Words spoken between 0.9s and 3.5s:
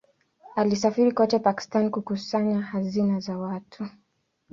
kote Pakistan kukusanya hazina za